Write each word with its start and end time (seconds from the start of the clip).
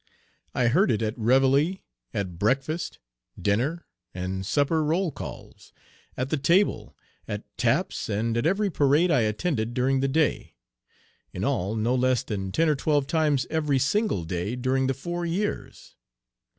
I 0.55 0.65
heard 0.69 0.89
it 0.89 1.03
at 1.03 1.15
reveille, 1.15 1.77
at 2.11 2.39
breakfast, 2.39 2.97
dinner, 3.39 3.85
and 4.15 4.43
supper 4.43 4.83
roll 4.83 5.11
calls, 5.11 5.73
at 6.17 6.31
the 6.31 6.37
table, 6.37 6.97
at 7.27 7.43
taps, 7.55 8.09
and 8.09 8.35
at 8.35 8.47
every 8.47 8.71
parade 8.71 9.11
I 9.11 9.19
attended 9.21 9.75
during 9.75 9.99
the 9.99 10.07
day 10.07 10.55
in 11.33 11.43
all 11.43 11.75
no 11.75 11.93
less 11.93 12.23
than 12.23 12.51
ten 12.51 12.67
or 12.67 12.75
twelve 12.75 13.05
times 13.05 13.45
every 13.51 13.77
single 13.77 14.23
day 14.23 14.55
during 14.55 14.87
the 14.87 14.95
four 14.95 15.23
years. 15.23 15.93